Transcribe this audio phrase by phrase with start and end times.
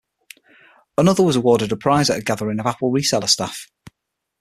[0.97, 3.67] Another was awarded as a prize at a gathering of Apple reseller staff.